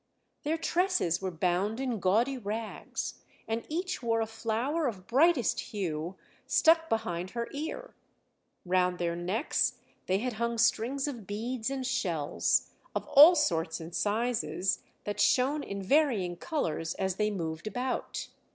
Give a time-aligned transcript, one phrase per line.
[0.41, 6.15] Their tresses were bound in gaudy rags, and each wore a flower of brightest hue
[6.47, 7.93] stuck behind her ear.
[8.65, 9.77] Round their necks
[10.07, 15.61] they had hung strings of beads and shells, of all sorts and sizes, that shone
[15.61, 18.29] in varying colours as they moved about.